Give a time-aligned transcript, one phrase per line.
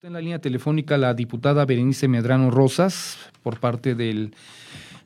[0.00, 4.32] En la línea telefónica la diputada Berenice Medrano Rosas, por parte del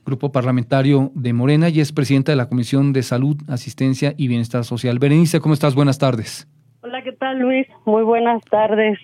[0.04, 4.64] Grupo Parlamentario de Morena, y es presidenta de la Comisión de Salud, Asistencia y Bienestar
[4.64, 4.98] Social.
[4.98, 5.74] Berenice, ¿cómo estás?
[5.74, 6.46] Buenas tardes.
[6.82, 7.66] Hola, ¿qué tal Luis?
[7.86, 8.98] Muy buenas tardes.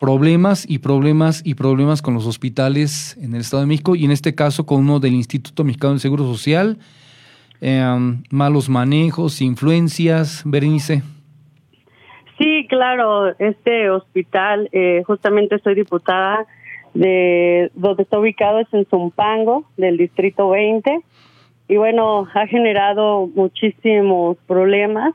[0.00, 4.10] Problemas y problemas y problemas con los hospitales en el Estado de México y en
[4.10, 6.78] este caso con uno del Instituto Mexicano del Seguro Social,
[7.60, 11.04] em, malos manejos, influencias, Berenice.
[12.38, 16.46] Sí, claro, este hospital, eh, justamente soy diputada
[16.94, 21.00] de donde está ubicado es en Zumpango, del distrito 20,
[21.68, 25.14] y bueno, ha generado muchísimos problemas.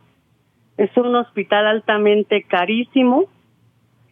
[0.77, 3.25] Es un hospital altamente carísimo.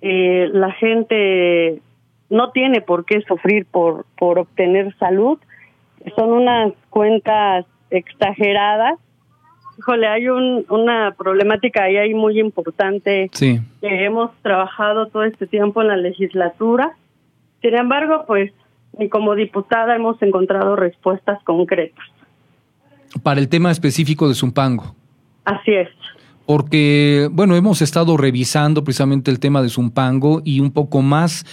[0.01, 1.81] Eh, la gente
[2.29, 5.37] no tiene por qué sufrir por, por obtener salud.
[6.15, 8.97] Son unas cuentas exageradas
[9.81, 13.59] Híjole, hay un, una problemática ahí, muy importante sí.
[13.81, 16.95] que hemos trabajado todo este tiempo en la legislatura.
[17.63, 18.51] Sin embargo, pues
[18.99, 22.05] ni como diputada hemos encontrado respuestas concretas.
[23.23, 24.95] Para el tema específico de Zumpango.
[25.45, 25.89] Así es.
[26.45, 31.43] Porque, bueno, hemos estado revisando precisamente el tema de Zumpango y un poco más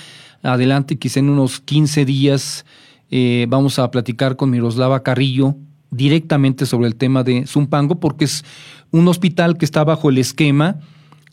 [0.42, 2.67] adelante, quizá en unos 15 días,
[3.11, 5.55] eh, vamos a platicar con Miroslava Carrillo,
[5.91, 8.44] directamente sobre el tema de Zumpango porque es
[8.91, 10.80] un hospital que está bajo el esquema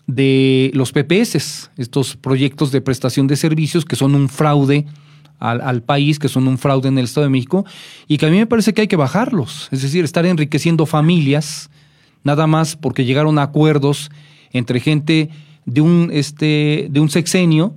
[0.08, 4.86] de los PPS, estos proyectos de prestación de servicios que son un fraude
[5.40, 7.66] al, país, que son un fraude en el Estado de México,
[8.08, 11.70] y que a mí me parece que hay que bajarlos, es decir, estar enriqueciendo familias,
[12.24, 14.10] nada más porque llegaron a acuerdos
[14.52, 15.30] entre gente
[15.66, 17.76] de un, este, de un sexenio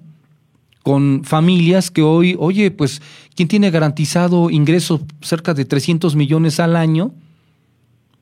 [0.88, 3.02] con familias que hoy, oye, pues,
[3.36, 7.10] ¿quién tiene garantizado ingresos cerca de 300 millones al año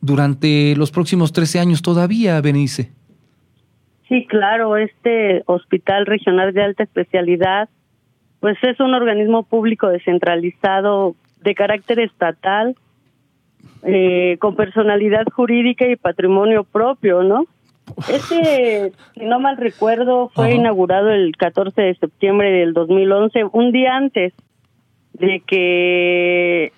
[0.01, 2.91] durante los próximos 13 años todavía, Benice?
[4.09, 7.69] Sí, claro, este Hospital Regional de Alta Especialidad,
[8.41, 12.75] pues es un organismo público descentralizado de carácter estatal,
[13.85, 17.47] eh, con personalidad jurídica y patrimonio propio, ¿no?
[18.09, 23.97] Este, si no mal recuerdo, fue inaugurado el 14 de septiembre del 2011, un día
[23.97, 24.33] antes
[25.13, 26.73] de que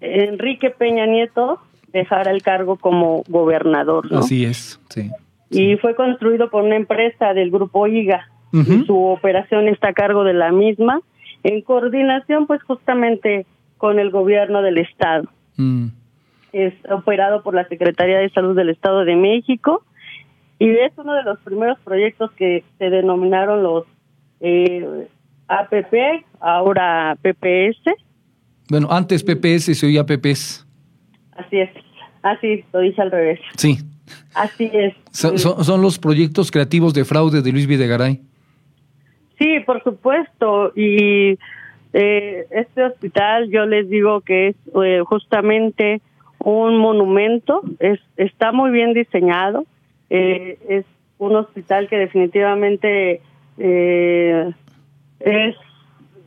[0.00, 1.60] Enrique Peña Nieto
[1.92, 4.10] dejara el cargo como gobernador.
[4.10, 4.20] ¿no?
[4.20, 5.10] Así es, sí.
[5.50, 8.28] Y fue construido por una empresa del grupo IGA.
[8.54, 8.82] Uh -huh.
[8.82, 11.00] y su operación está a cargo de la misma,
[11.42, 13.46] en coordinación, pues justamente
[13.78, 15.24] con el gobierno del Estado.
[15.56, 15.86] Mm.
[16.52, 19.84] Es operado por la Secretaría de Salud del Estado de México
[20.62, 23.84] y es uno de los primeros proyectos que se denominaron los
[24.40, 25.08] eh,
[25.48, 27.82] APP, ahora PPS.
[28.70, 30.66] Bueno, antes PPS se oía PPS.
[31.32, 31.70] Así es,
[32.22, 33.40] así lo dije al revés.
[33.56, 33.78] Sí.
[34.34, 34.94] Así es.
[35.10, 38.20] Son, son, son los proyectos creativos de fraude de Luis Videgaray.
[39.38, 40.72] Sí, por supuesto.
[40.76, 41.38] Y
[41.92, 46.00] eh, este hospital, yo les digo que es eh, justamente
[46.38, 49.64] un monumento, es, está muy bien diseñado
[50.14, 50.84] eh, es
[51.16, 53.22] un hospital que definitivamente
[53.56, 54.52] eh,
[55.20, 55.56] es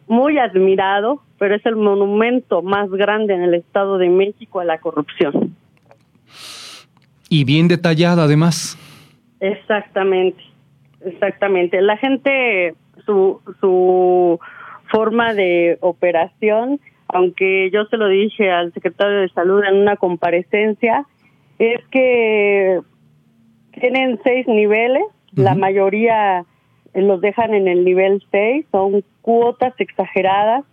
[0.08, 4.80] muy admirado, pero es el monumento más grande en el Estado de México a la
[4.80, 5.56] corrupción.
[7.30, 8.76] Y bien detallada además.
[9.40, 10.42] Exactamente,
[11.02, 11.80] exactamente.
[11.84, 12.74] La gente,
[13.06, 14.40] su, su
[14.90, 16.80] forma de operación,
[17.10, 21.06] aunque yo se lo dije al secretario de Salud en una comparecencia,
[21.60, 22.82] es que
[23.80, 25.44] tienen seis niveles, uh -huh.
[25.44, 26.46] la mayoría
[26.94, 30.64] los dejan en el nivel seis, son cuotas exageradas,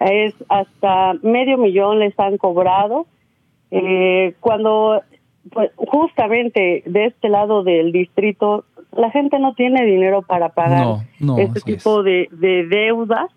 [0.00, 3.06] es hasta medio millón les han cobrado.
[3.70, 5.02] Eh, cuando
[5.52, 11.02] pues, justamente de este lado del distrito, la gente no tiene dinero para pagar no,
[11.20, 13.30] no, este tipo de, de deudas.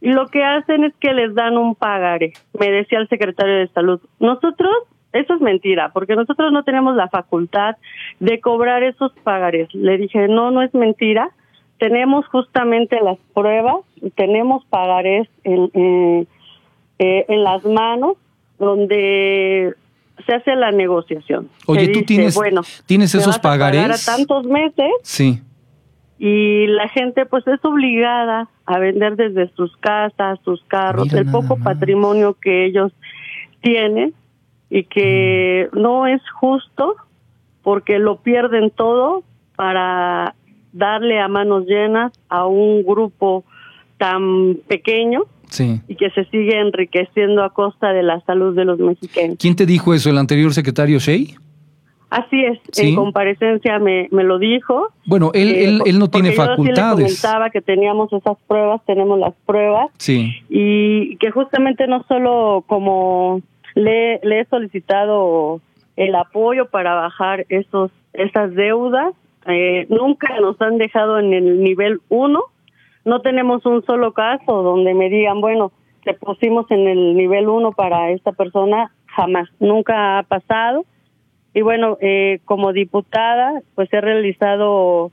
[0.00, 2.32] Y lo que hacen es que les dan un pagaré.
[2.58, 4.70] Me decía el secretario de salud, nosotros
[5.12, 7.76] eso es mentira, porque nosotros no tenemos la facultad
[8.20, 9.72] de cobrar esos pagares.
[9.74, 11.30] Le dije, no, no es mentira.
[11.78, 13.76] Tenemos justamente las pruebas,
[14.16, 16.26] tenemos pagares en, eh,
[16.98, 18.16] eh, en las manos
[18.58, 19.74] donde
[20.26, 21.48] se hace la negociación.
[21.66, 23.80] Oye, tú dice, tienes, bueno, ¿tienes esos pagares.
[23.80, 24.90] Pagar a tantos meses.
[25.02, 25.40] Sí.
[26.18, 31.30] Y la gente pues es obligada a vender desde sus casas, sus carros, Mira el
[31.30, 32.92] poco patrimonio que ellos
[33.62, 34.12] tienen
[34.70, 35.80] y que mm.
[35.80, 36.96] no es justo
[37.62, 39.22] porque lo pierden todo
[39.56, 40.34] para
[40.72, 43.44] darle a manos llenas a un grupo
[43.96, 45.80] tan pequeño sí.
[45.88, 49.36] y que se sigue enriqueciendo a costa de la salud de los mexicanos.
[49.38, 50.10] ¿Quién te dijo eso?
[50.10, 51.36] ¿El anterior secretario Shea?
[52.10, 54.88] Así es, en comparecencia me, me lo dijo.
[55.04, 56.66] Bueno, él, eh, él, él, no tiene facultades.
[56.66, 59.90] Yo sí le comentaba que teníamos esas pruebas, tenemos las pruebas.
[59.98, 60.32] Sí.
[60.48, 63.42] Y que justamente no solo como
[63.78, 65.60] le, le he solicitado
[65.96, 69.14] el apoyo para bajar esos, esas deudas,
[69.46, 72.40] eh, nunca nos han dejado en el nivel 1.
[73.04, 75.72] No tenemos un solo caso donde me digan, bueno,
[76.04, 80.84] te pusimos en el nivel 1 para esta persona, jamás, nunca ha pasado
[81.54, 85.10] y bueno, eh, como diputada, pues he realizado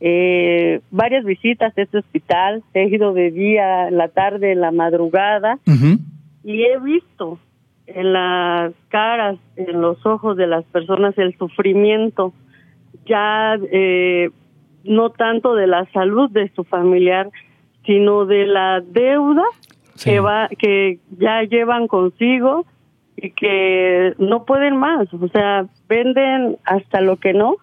[0.00, 2.62] eh, varias visitas a este hospital.
[2.74, 5.58] He ido de día, la tarde, en la madrugada.
[6.44, 7.38] Y he visto
[7.94, 12.32] en las caras, en los ojos de las personas el sufrimiento,
[13.06, 14.30] ya eh,
[14.84, 17.30] no tanto de la salud de su familiar,
[17.86, 19.44] sino de la deuda
[20.02, 22.66] que va que ya llevan consigo
[23.16, 27.56] y que no pueden más, o sea, venden hasta lo que no.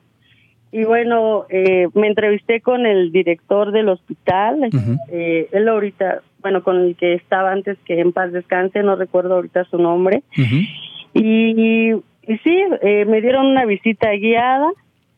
[0.71, 4.69] Y bueno, eh, me entrevisté con el director del hospital,
[5.09, 9.33] eh, él ahorita, bueno, con el que estaba antes que en paz descanse, no recuerdo
[9.33, 10.21] ahorita su nombre.
[11.11, 12.03] y, y,
[12.43, 14.69] sí, eh, me dieron una visita guiada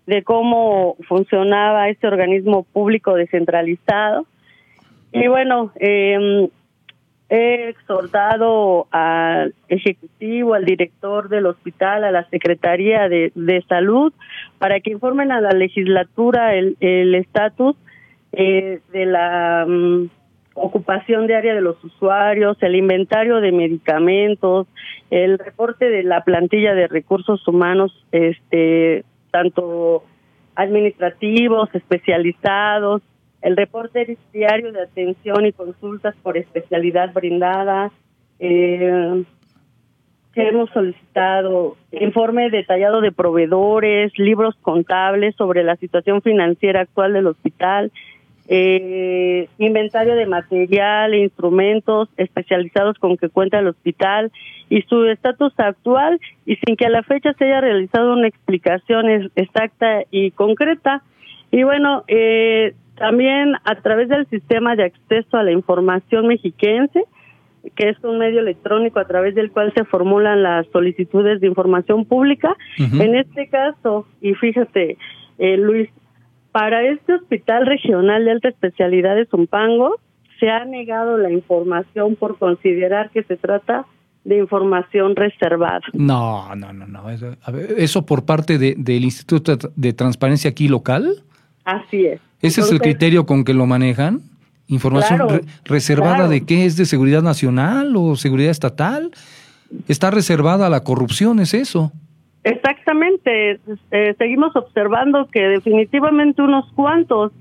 [0.05, 4.25] de cómo funcionaba este organismo público descentralizado.
[5.11, 6.47] Y bueno, eh,
[7.29, 14.13] He exhortado al ejecutivo, al director del hospital, a la Secretaría de, Salud,
[14.59, 17.75] para que informen a la legislatura el estatus
[18.31, 20.09] eh, de la mm,
[20.57, 24.67] ocupación diaria de los usuarios, el inventario de medicamentos,
[25.09, 30.03] el reporte de la plantilla de recursos humanos, este, tanto
[30.55, 33.01] administrativos, especializados,
[33.41, 37.91] el reporte diario de atención y consultas por especialidad brindada,
[38.39, 39.23] eh,
[40.33, 47.27] que hemos solicitado informe detallado de proveedores, libros contables sobre la situación financiera actual del
[47.27, 47.91] hospital,
[48.47, 54.31] eh, inventario de material e instrumentos especializados con que cuenta el hospital
[54.69, 59.29] y su estatus actual y sin que a la fecha se haya realizado una explicación
[59.35, 61.03] exacta y concreta.
[61.51, 67.03] Y bueno, eh, también a través del sistema de acceso a la información mexiquense,
[67.75, 72.05] que es un medio electrónico a través del cual se formulan las solicitudes de información
[72.05, 72.55] pública.
[72.77, 74.97] En este caso, y fíjate,
[75.37, 75.89] eh, Luis,
[76.57, 79.97] para este hospital regional de alta especialidad de Zumpango,
[80.39, 83.85] se ha negado la información por considerar que se trata
[84.23, 85.81] de información reservada.
[85.93, 87.11] No, no, no, no.
[87.11, 87.35] Eso,
[87.77, 91.21] ¿eso por parte de, del Instituto de Transparencia aquí local.
[91.63, 92.19] Así es.
[92.41, 94.21] ¿Ese es el criterio con que lo manejan?
[94.67, 96.65] ¿Información reservada de qué?
[96.65, 99.11] ¿Es de seguridad nacional o seguridad estatal?
[99.87, 101.39] ¿Está reservada a la corrupción?
[101.39, 101.91] ¿Es eso?
[102.49, 103.59] Exactamente.
[103.91, 107.31] Eh, seguimos observando que definitivamente unos cuantos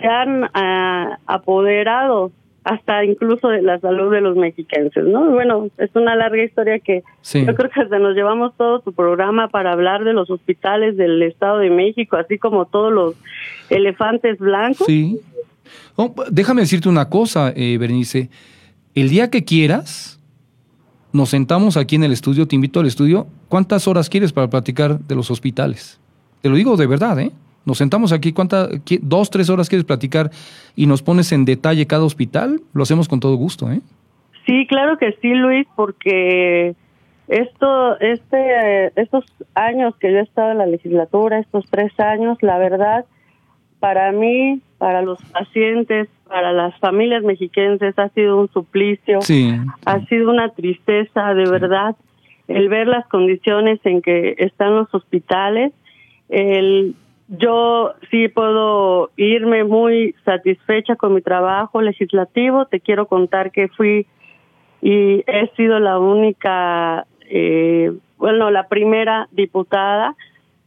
[0.00, 2.32] se han ah, apoderado
[2.64, 5.30] hasta incluso de la salud de los mexicanos, ¿no?
[5.30, 7.02] Bueno, es una larga historia que
[7.32, 11.22] yo creo que hasta nos llevamos todo tu programa para hablar de los hospitales del
[11.22, 13.14] Estado de México, así como todos los
[13.70, 14.86] elefantes blancos.
[14.86, 15.18] Sí.
[15.96, 18.28] Oh, déjame decirte una cosa, eh, Berenice.
[18.94, 20.17] El día que quieras,
[21.12, 23.26] nos sentamos aquí en el estudio, te invito al estudio.
[23.48, 26.00] ¿Cuántas horas quieres para platicar de los hospitales?
[26.42, 27.32] Te lo digo de verdad, ¿eh?
[27.64, 28.68] Nos sentamos aquí, ¿cuántas,
[29.02, 30.30] dos, tres horas quieres platicar
[30.74, 32.60] y nos pones en detalle cada hospital?
[32.72, 33.80] Lo hacemos con todo gusto, ¿eh?
[34.46, 36.74] Sí, claro que sí, Luis, porque
[37.28, 42.56] esto, este, estos años que yo he estado en la legislatura, estos tres años, la
[42.56, 43.04] verdad,
[43.80, 49.54] para mí, para los pacientes, para las familias mexiquenses, ha sido un suplicio, sí.
[49.84, 51.96] ha sido una tristeza, de verdad,
[52.48, 55.72] el ver las condiciones en que están los hospitales,
[56.28, 56.94] el
[57.28, 62.64] yo sí puedo irme muy satisfecha con mi trabajo legislativo.
[62.64, 64.06] Te quiero contar que fui
[64.80, 70.16] y he sido la única, eh, bueno, la primera diputada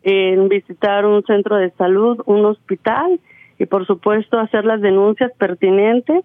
[0.03, 3.19] en visitar un centro de salud, un hospital
[3.59, 6.23] y por supuesto hacer las denuncias pertinentes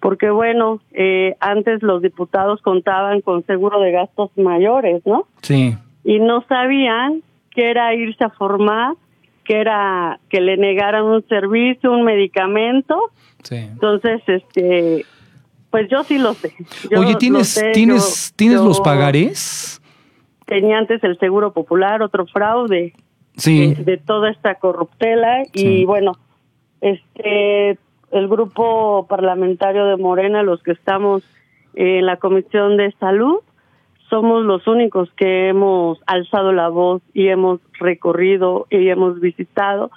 [0.00, 5.26] porque bueno, eh, antes los diputados contaban con seguro de gastos mayores, ¿no?
[5.42, 5.76] Sí.
[6.04, 8.94] Y no sabían que era irse a formar
[9.44, 13.10] que era que le negaran un servicio, un medicamento.
[13.42, 13.56] Sí.
[13.56, 15.06] Entonces, este,
[15.70, 16.52] pues yo sí lo sé.
[16.96, 19.80] Oye, ¿tienes, ¿tienes, ¿tienes los pagarés?
[20.46, 22.92] Tenía antes el Seguro Popular, otro fraude
[23.36, 23.74] sí.
[23.74, 26.12] de, toda esta corruptela y bueno,
[26.80, 27.78] este,
[28.10, 31.22] el grupo parlamentario de Morena, los que estamos
[31.74, 33.40] en la Comisión de Salud,
[34.08, 39.90] somos los únicos que hemos alzado la voz y hemos recorrido y hemos visitado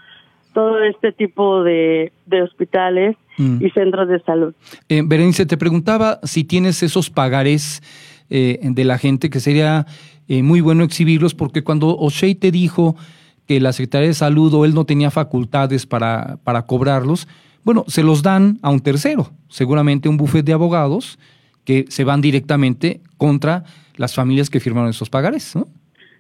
[0.53, 2.11] todo este tipo de,
[2.43, 3.63] hospitales mm.
[3.63, 4.53] y centros de salud.
[4.89, 7.81] Eh, Berenice, te preguntaba si tienes esos pagarés
[8.29, 9.85] eh, de la gente, que sería
[10.27, 12.95] eh, muy bueno exhibirlos, porque cuando O'Shea te dijo
[13.49, 17.27] que la Secretaría de Salud o él no tenía facultades para, para cobrarlos,
[17.63, 21.17] bueno, se los dan a un tercero, seguramente un bufete de abogados
[21.65, 23.63] que se van directamente contra
[23.95, 25.65] las familias que firmaron esos pagares, ¿no?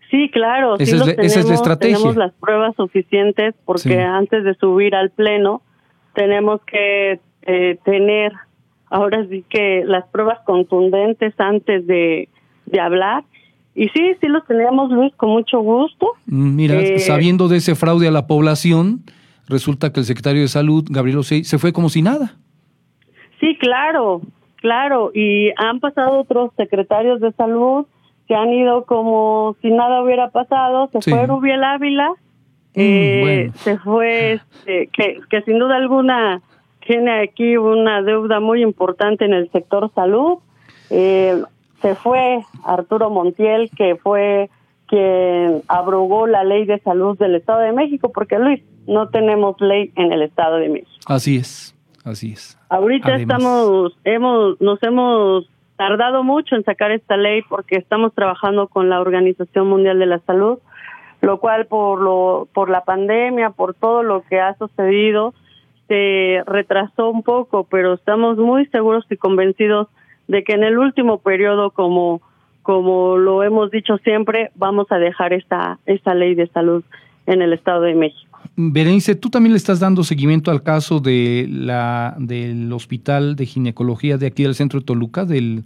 [0.09, 1.97] Sí, claro, esa, es, la estrategia.
[1.97, 5.61] Tenemos las pruebas suficientes porque antes de subir al pleno
[6.15, 8.33] tenemos que eh, tener
[8.89, 12.27] ahora sí que las pruebas contundentes antes de,
[12.65, 13.23] de hablar
[13.79, 16.11] y sí, sí los teníamos, Luis, con mucho gusto.
[16.25, 19.05] Mm, mira, eh, sabiendo de ese fraude a la población,
[19.47, 22.33] resulta que el secretario de Salud, Gabriel Osei, se fue como si nada.
[23.39, 24.19] Sí, claro,
[24.57, 25.11] claro.
[25.13, 27.85] Y han pasado otros secretarios de salud
[28.27, 30.89] que han ido como si nada hubiera pasado.
[30.91, 32.15] Se fue Rubiel Ávila, mm,
[32.75, 36.41] eh, se fue, este, que, que sin duda alguna
[36.85, 40.39] tiene aquí una deuda muy importante en el sector salud.
[40.89, 41.41] Eh,
[41.81, 44.49] se fue Arturo Montiel, que fue
[44.87, 49.91] quien abrogó la ley de salud del Estado de México, porque Luis, no tenemos ley
[49.95, 50.91] en el Estado de México.
[51.05, 52.57] Así es, así es.
[52.69, 58.89] Ahorita estamos, hemos, nos hemos tardado mucho en sacar esta ley porque estamos trabajando con
[58.89, 60.59] la Organización Mundial de la Salud,
[61.21, 65.33] lo cual por lo, por la pandemia, por todo lo que ha sucedido,
[65.87, 69.87] se retrasó un poco, pero estamos muy seguros y convencidos
[70.29, 72.21] de que en el último periodo, como,
[72.61, 76.83] como lo hemos dicho siempre, vamos a dejar esta, esta ley de salud
[77.25, 78.39] en el Estado de México.
[78.55, 84.17] Berenice, tú también le estás dando seguimiento al caso de la, del Hospital de Ginecología
[84.17, 85.63] de aquí del centro de Toluca, del,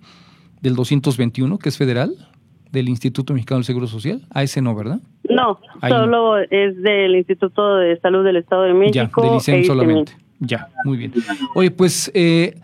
[0.61, 2.15] del 221, que es federal,
[2.71, 4.21] del Instituto Mexicano del Seguro Social.
[4.33, 5.01] A ese no, ¿verdad?
[5.29, 9.21] No, solo es del Instituto de Salud del Estado de México.
[9.21, 10.13] Ya, del ICEM e solamente.
[10.39, 11.13] Ya, muy bien.
[11.53, 12.55] Oye, pues eh,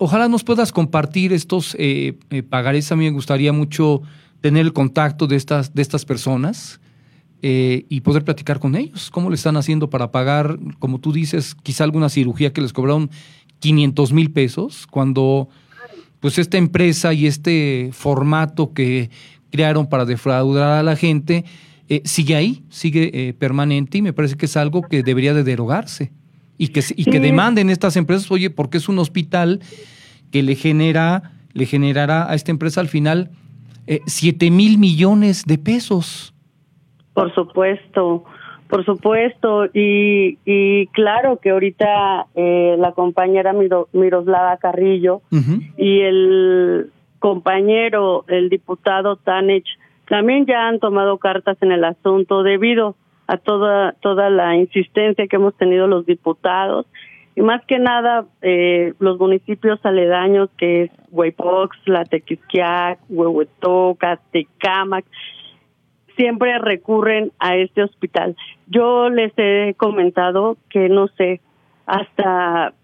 [0.00, 2.90] ojalá nos puedas compartir estos eh, eh, pagarés.
[2.90, 4.00] A mí me gustaría mucho
[4.40, 6.80] tener el contacto de estas, de estas personas
[7.42, 9.10] eh, y poder platicar con ellos.
[9.10, 13.10] ¿Cómo le están haciendo para pagar, como tú dices, quizá alguna cirugía que les cobraron
[13.58, 15.48] 500 mil pesos cuando
[16.18, 19.10] pues esta empresa y este formato que
[19.50, 21.44] crearon para defraudar a la gente
[22.04, 26.12] sigue ahí, sigue permanente y me parece que es algo que debería de derogarse
[26.60, 29.60] y que, y que demanden estas empresas, oye, porque es un hospital
[30.30, 33.30] que le genera, le generará a esta empresa al final
[33.86, 36.34] eh, 7 mil millones de pesos.
[37.14, 38.24] Por supuesto,
[38.68, 43.54] por supuesto, y, y claro que ahorita eh, la compañera
[43.94, 45.22] Miroslava Carrillo
[45.78, 46.90] y el
[47.20, 49.64] compañero, el diputado Tanech,
[50.10, 52.96] también ya han tomado cartas en el asunto debido
[53.30, 56.84] a toda, toda la insistencia que hemos tenido los diputados
[57.36, 65.04] y más que nada eh, los municipios aledaños que es Huaypox, La Tequisquiac, Huehuetoca, Tecamac,
[66.16, 68.34] siempre recurren a este hospital.
[68.66, 71.40] Yo les he comentado que no sé,
[71.86, 72.74] hasta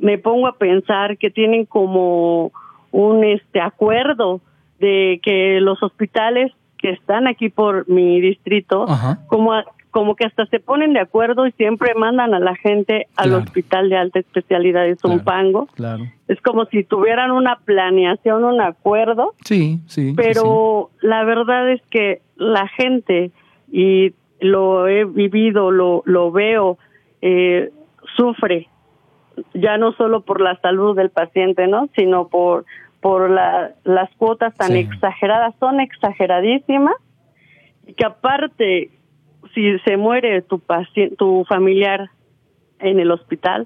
[0.00, 2.50] me pongo a pensar que tienen como
[2.90, 4.40] un este acuerdo
[4.80, 8.86] de que los hospitales que están aquí por mi distrito,
[9.28, 9.52] como
[9.96, 13.88] como que hasta se ponen de acuerdo y siempre mandan a la gente al hospital
[13.88, 15.68] de alta especialidad de Zumpango.
[15.74, 19.32] Claro, Es como si tuvieran una planeación, un acuerdo.
[19.46, 20.12] Sí, sí.
[20.14, 23.30] Pero la verdad es que la gente,
[23.72, 26.76] y lo he vivido, lo, lo veo,
[27.22, 27.70] eh,
[28.18, 28.68] sufre,
[29.54, 31.88] ya no solo por la salud del paciente, ¿no?
[31.96, 32.66] Sino por,
[33.06, 36.96] por la, las cuotas tan exageradas, son exageradísimas
[37.86, 38.90] y que aparte
[39.54, 40.60] si se muere tu
[41.16, 42.10] tu familiar
[42.80, 43.64] en el hospital,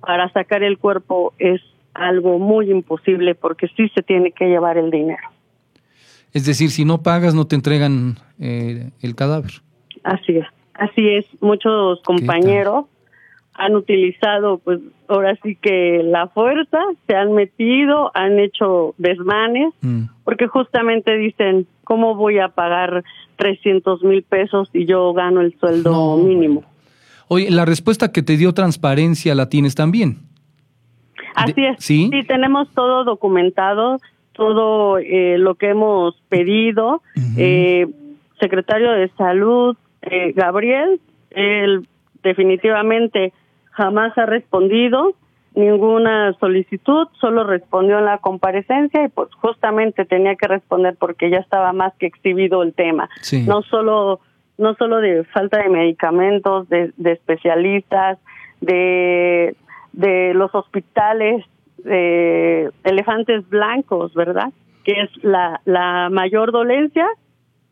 [0.00, 1.60] para sacar el cuerpo es
[1.94, 5.22] algo muy imposible porque sí se tiene que llevar el dinero.
[6.32, 9.52] Es decir, si no pagas no te entregan eh, el cadáver.
[10.02, 11.26] Así es, así es.
[11.40, 12.86] Muchos compañeros
[13.60, 20.04] han utilizado, pues ahora sí que la fuerza, se han metido, han hecho desmanes, mm.
[20.24, 23.04] porque justamente dicen, ¿cómo voy a pagar
[23.40, 26.62] 300 mil pesos y yo gano el sueldo mínimo.
[27.28, 30.18] Oye, la respuesta que te dio transparencia la tienes también.
[31.34, 31.82] Así es.
[31.82, 32.10] ¿sí?
[32.28, 33.98] tenemos todo documentado,
[34.32, 37.02] todo eh, lo que hemos pedido.
[37.36, 37.86] Eh,
[38.38, 41.00] secretario de Salud, eh, Gabriel,
[41.30, 41.86] él
[42.22, 43.32] definitivamente
[43.70, 45.14] jamás ha respondido.
[45.54, 51.38] ninguna solicitud, solo respondió en la comparecencia y pues justamente tenía que responder porque ya
[51.38, 53.08] estaba más que exhibido el tema.
[53.46, 54.20] No solo
[54.58, 58.18] no solo de falta de medicamentos, de, especialistas,
[58.60, 59.56] de,
[59.92, 61.46] de los hospitales
[61.78, 64.52] de elefantes blancos, ¿verdad?
[64.84, 67.08] Que es la, la mayor dolencia,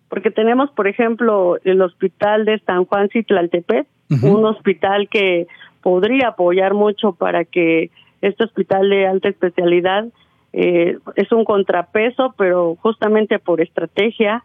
[0.09, 3.87] porque tenemos, por ejemplo, el hospital de San Juan Citlaltepec,
[4.23, 5.47] un hospital que
[5.83, 10.07] podría apoyar mucho para que este hospital de alta especialidad
[10.53, 14.45] eh, es un contrapeso, pero justamente por estrategia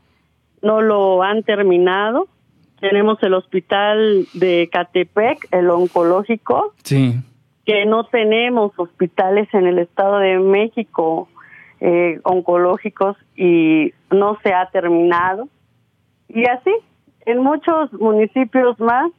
[0.62, 2.28] no lo han terminado.
[2.80, 7.16] Tenemos el hospital de Catepec, el oncológico, sí.
[7.66, 11.30] que no tenemos hospitales en el Estado de México
[11.80, 15.48] eh, oncológicos y no se ha terminado.
[16.28, 16.72] Y así,
[17.26, 19.12] en muchos municipios más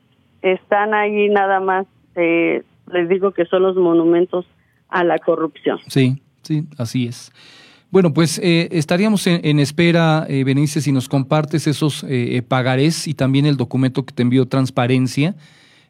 [0.43, 4.47] están ahí nada más eh, les digo que son los monumentos
[4.89, 5.79] a la corrupción.
[5.89, 7.33] Sí, sí, así es.
[7.95, 13.15] Bueno, pues eh, estaríamos en, espera, eh, Benice, si nos compartes esos eh, pagarés y
[13.15, 15.37] también el documento que te envió Transparencia,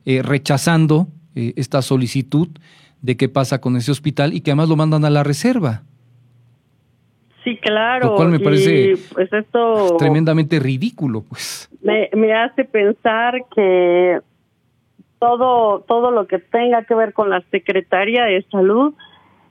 [0.05, 2.49] rechazando esta solicitud
[3.01, 5.81] de qué pasa con ese hospital y que además lo mandan a la reserva.
[7.43, 8.11] Sí, claro.
[8.11, 11.71] Lo cual me parece pues esto tremendamente ridículo, pues.
[11.81, 14.21] Me, me hace pensar que
[15.19, 18.95] todo, todo lo que tenga que ver con la Secretaría de Salud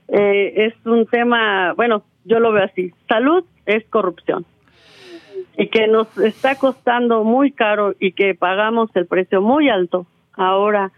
[0.08, 4.46] eh, es un tema, bueno, yo lo veo así, salud es corrupción.
[5.58, 10.92] Y que nos está costando muy caro y que pagamos el precio muy alto ahora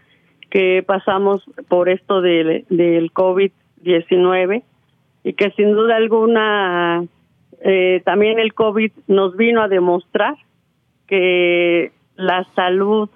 [0.50, 2.64] que pasamos por esto del
[3.12, 4.62] COVID-19
[5.24, 7.04] y que sin duda alguna
[7.60, 10.36] eh, también el COVID nos vino a demostrar
[11.06, 13.08] que la salud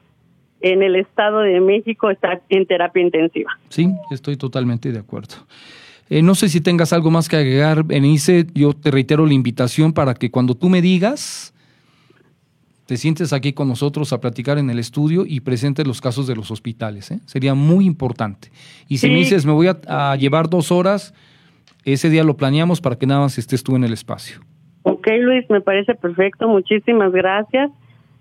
[0.61, 3.59] en el Estado de México está en terapia intensiva.
[3.69, 5.35] Sí, estoy totalmente de acuerdo.
[6.09, 8.47] Eh, no sé si tengas algo más que agregar, Benice.
[8.53, 11.55] Yo te reitero la invitación para que cuando tú me digas,
[12.87, 16.35] te sientes aquí con nosotros a platicar en el estudio y presentes los casos de
[16.35, 17.13] los hospitales.
[17.13, 17.21] ¿eh?
[17.27, 18.49] Sería muy importante.
[18.89, 21.15] Y si me dices, me voy a, llevar dos horas,
[21.85, 24.41] ese día lo planeamos para que nada más estés tú en el espacio.
[24.83, 26.49] Ok, Luis, me parece perfecto.
[26.49, 27.71] Muchísimas gracias.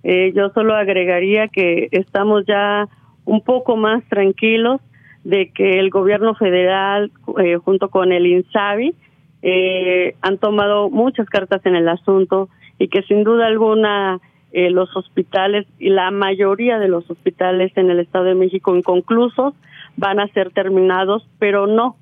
[0.04, 2.88] Eh, yo solo agregaría que estamos ya
[3.26, 4.82] un poco más tranquilos
[5.24, 7.12] de que el gobierno federal,
[7.44, 8.96] eh, junto con el INSABI,
[9.42, 14.20] eh, han tomado muchas cartas en el asunto y que sin duda alguna
[14.52, 19.54] los hospitales y la mayoría de los hospitales en el Estado de México inconclusos
[19.96, 21.98] van a ser terminados, pero no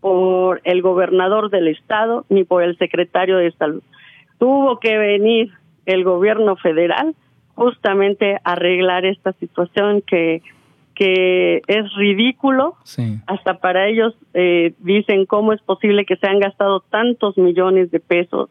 [0.00, 3.82] por el gobernador del Estado ni por el secretario de Salud.
[4.38, 5.50] Tuvo que venir
[5.84, 7.14] el gobierno federal
[7.60, 10.42] justamente arreglar esta situación que
[10.94, 12.74] que es ridículo.
[13.26, 18.00] Hasta para ellos eh, dicen cómo es posible que se han gastado tantos millones de
[18.00, 18.50] pesos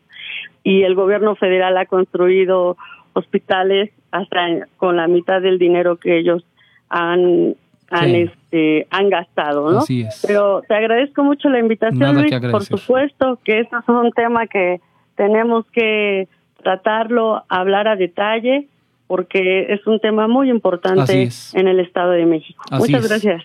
[0.64, 2.76] y el gobierno federal ha construido
[3.14, 6.44] hospitales hasta con la mitad del dinero que ellos
[6.90, 7.56] han
[7.92, 9.82] han este han gastado, ¿no?
[10.26, 14.82] Pero te agradezco mucho la invitación, Luis, por supuesto que este es un tema que
[15.16, 16.28] tenemos que
[16.64, 18.68] tratarlo, hablar a detalle
[19.10, 22.64] porque es un tema muy importante en el Estado de México.
[22.72, 23.44] Muchas gracias.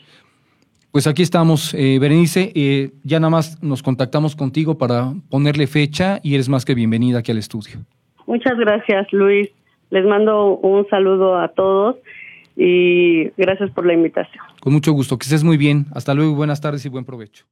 [0.92, 2.53] Pues aquí estamos, eh, Berenice.
[2.55, 7.20] Eh, ya nada más nos contactamos contigo para ponerle fecha y eres más que bienvenida
[7.20, 7.79] aquí al estudio.
[8.27, 9.48] Muchas gracias, Luis.
[9.88, 11.96] Les mando un saludo a todos
[12.57, 14.44] y gracias por la invitación.
[14.61, 15.87] Con mucho gusto, que estés muy bien.
[15.94, 17.46] Hasta luego, buenas tardes y buen provecho.